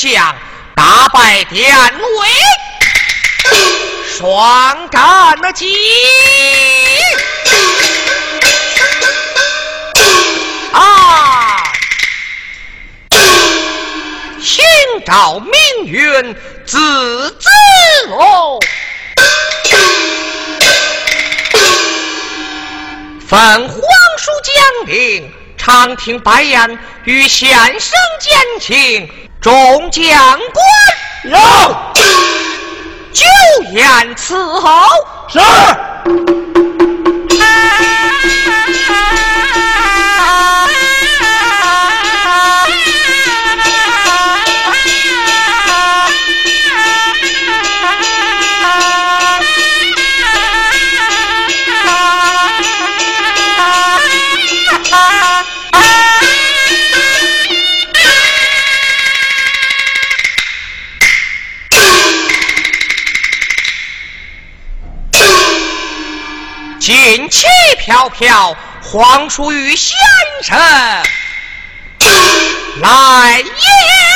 [0.00, 0.34] 将，
[0.74, 2.28] 大败典韦，
[4.16, 5.76] 双战那击。
[10.72, 11.62] 啊！
[14.40, 14.64] 寻
[15.04, 15.52] 找命
[15.84, 17.50] 运自自
[18.08, 18.58] 哦。
[23.28, 23.78] 奉皇
[24.16, 29.29] 叔将令，长亭拜宴，与先生见情。
[29.40, 29.52] 众
[29.90, 30.04] 将
[30.52, 31.38] 官有，
[33.10, 33.24] 酒
[33.72, 34.86] 宴伺候。
[35.28, 36.39] 是。
[67.90, 69.96] 飘飘，黄叔与先
[70.44, 70.56] 生
[72.80, 74.09] 来也。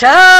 [0.00, 0.39] 听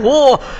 [0.00, 0.59] 太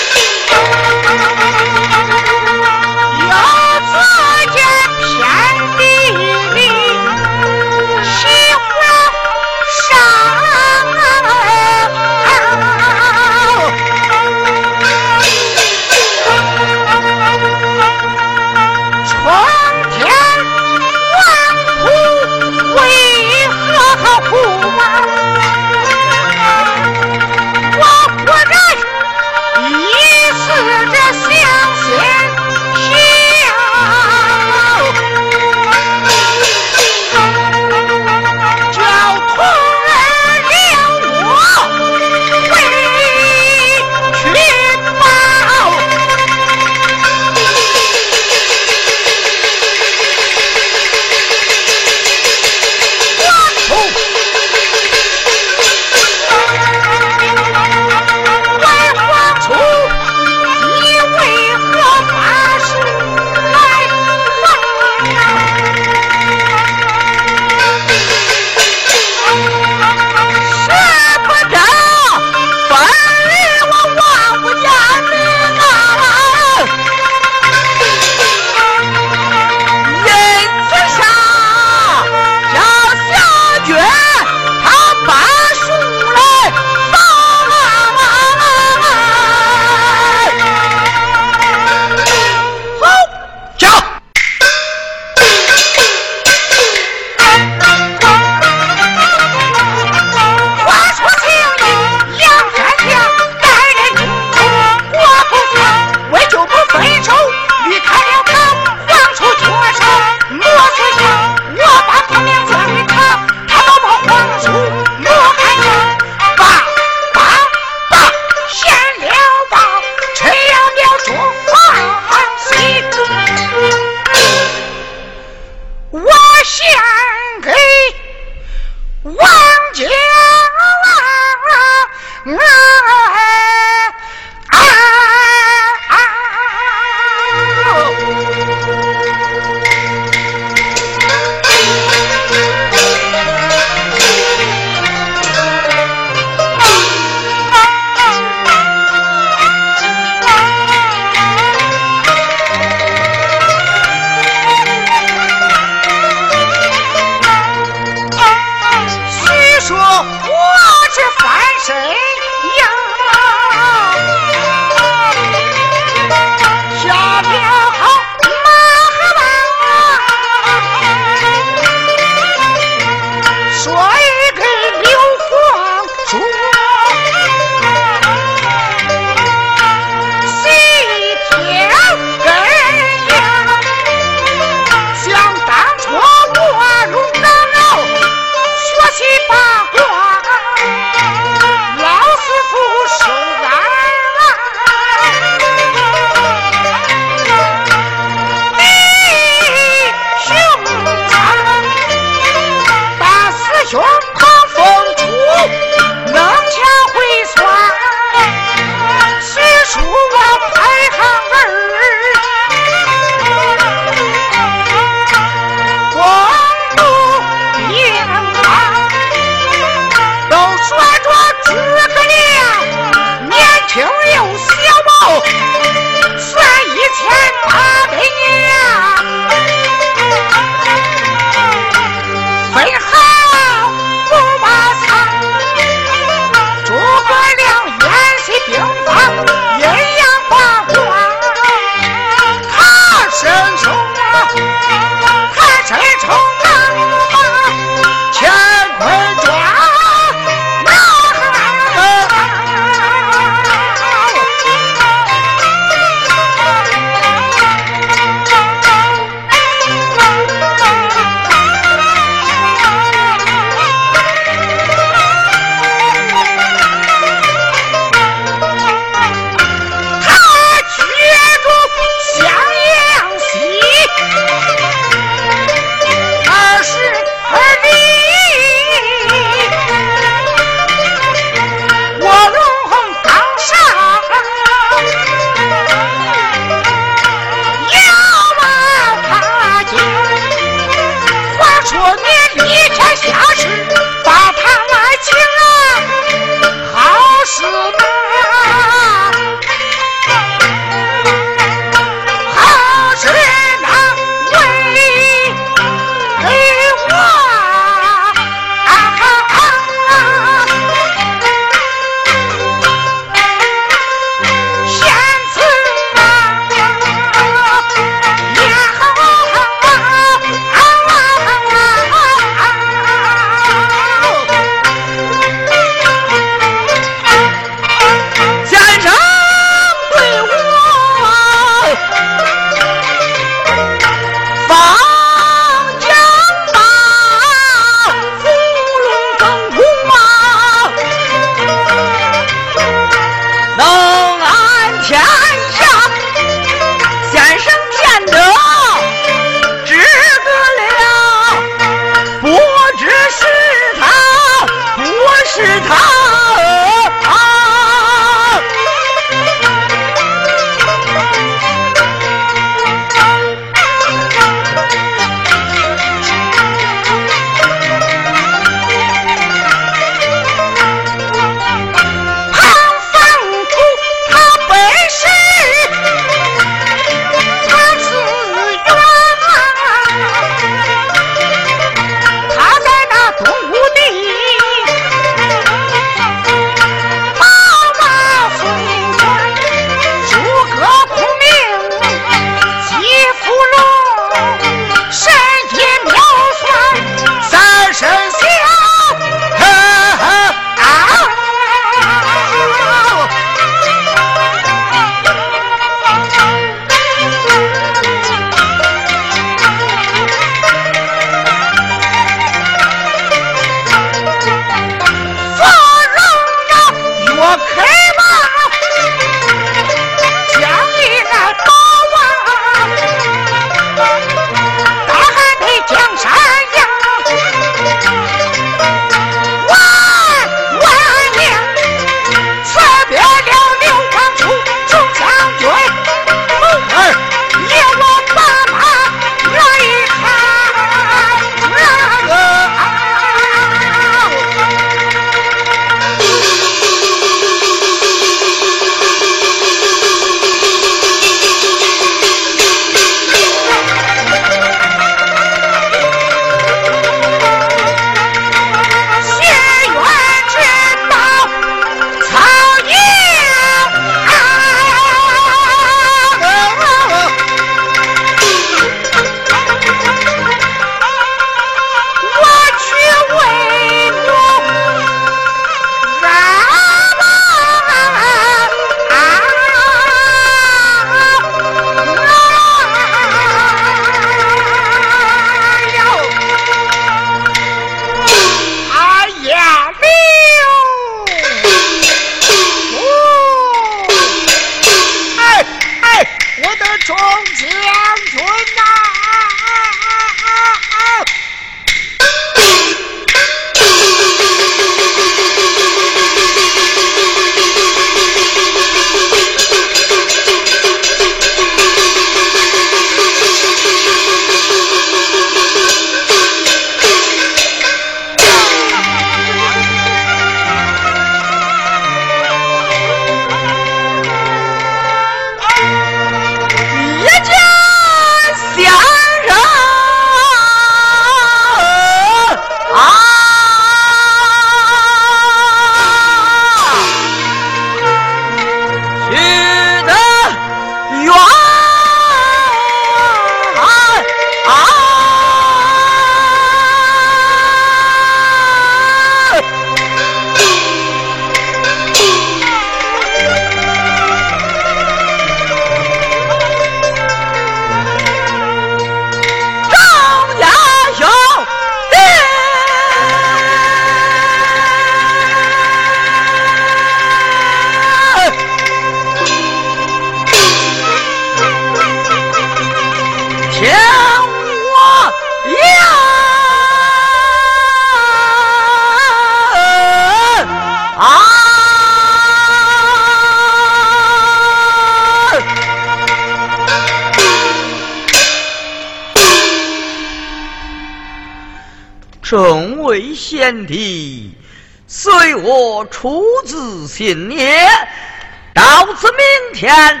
[599.61, 600.00] 前